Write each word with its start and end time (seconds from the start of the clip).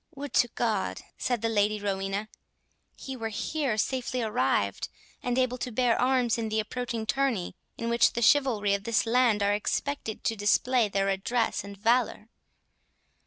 "Would 0.15 0.33
to 0.33 0.47
God," 0.55 1.03
said 1.19 1.43
the 1.43 1.47
Lady 1.47 1.79
Rowena, 1.79 2.27
"he 2.97 3.15
were 3.15 3.29
here 3.29 3.77
safely 3.77 4.23
arrived, 4.23 4.89
and 5.21 5.37
able 5.37 5.59
to 5.59 5.71
bear 5.71 5.95
arms 6.01 6.39
in 6.39 6.49
the 6.49 6.59
approaching 6.59 7.05
tourney, 7.05 7.55
in 7.77 7.87
which 7.87 8.13
the 8.13 8.23
chivalry 8.23 8.73
of 8.73 8.83
this 8.83 9.05
land 9.05 9.43
are 9.43 9.53
expected 9.53 10.23
to 10.23 10.35
display 10.35 10.89
their 10.89 11.09
address 11.09 11.63
and 11.63 11.77
valour. 11.77 12.29